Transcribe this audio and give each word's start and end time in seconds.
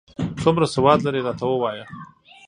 څومره 0.41 0.65
سواد 0.75 0.99
لرې، 1.05 1.21
راته 1.27 1.45
ووایه؟ 1.49 1.85